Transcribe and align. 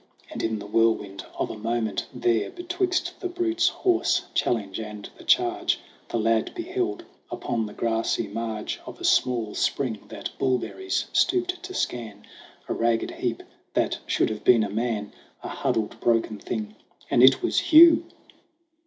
And 0.31 0.41
in 0.41 0.57
the 0.57 0.65
whirlwind 0.65 1.23
of 1.37 1.51
a 1.51 1.57
moment 1.59 2.07
there, 2.11 2.49
Betwixt 2.49 3.19
the 3.19 3.27
brute's 3.29 3.67
hoarse 3.67 4.23
challenge 4.33 4.79
and 4.79 5.07
the 5.15 5.23
charge, 5.23 5.79
The 6.09 6.17
lad 6.17 6.55
beheld, 6.55 7.05
upon 7.29 7.67
the 7.67 7.73
grassy 7.73 8.27
marge 8.27 8.79
Of 8.87 8.99
a 8.99 9.03
small 9.03 9.53
spring 9.53 9.99
that 10.07 10.31
bullberries 10.39 11.05
stooped 11.13 11.61
to 11.61 11.75
scan, 11.75 12.25
A 12.67 12.73
ragged 12.73 13.11
heap 13.11 13.43
that 13.75 13.99
should 14.07 14.29
have 14.31 14.43
been 14.43 14.63
a 14.63 14.71
man, 14.71 15.13
A 15.43 15.47
huddled, 15.49 15.99
broken 15.99 16.39
thing 16.39 16.73
and 17.11 17.21
it 17.21 17.43
was 17.43 17.59
Hugh 17.59 18.05